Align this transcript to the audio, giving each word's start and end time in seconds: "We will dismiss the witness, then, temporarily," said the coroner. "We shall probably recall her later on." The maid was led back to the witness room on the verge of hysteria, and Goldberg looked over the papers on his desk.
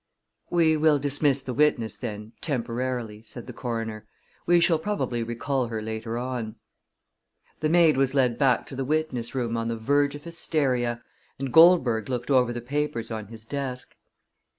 "We 0.49 0.77
will 0.77 0.97
dismiss 0.97 1.43
the 1.43 1.53
witness, 1.53 1.95
then, 1.95 2.33
temporarily," 2.41 3.21
said 3.21 3.45
the 3.45 3.53
coroner. 3.53 4.07
"We 4.47 4.59
shall 4.59 4.79
probably 4.79 5.21
recall 5.21 5.67
her 5.67 5.79
later 5.79 6.17
on." 6.17 6.55
The 7.59 7.69
maid 7.69 7.97
was 7.97 8.15
led 8.15 8.39
back 8.39 8.65
to 8.65 8.75
the 8.75 8.83
witness 8.83 9.35
room 9.35 9.55
on 9.55 9.67
the 9.67 9.77
verge 9.77 10.15
of 10.15 10.23
hysteria, 10.23 11.03
and 11.37 11.53
Goldberg 11.53 12.09
looked 12.09 12.31
over 12.31 12.51
the 12.51 12.61
papers 12.61 13.11
on 13.11 13.27
his 13.27 13.45
desk. 13.45 13.95